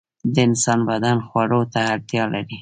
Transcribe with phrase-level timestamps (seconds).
[0.33, 2.57] د انسان بدن خوړو ته اړتیا لري.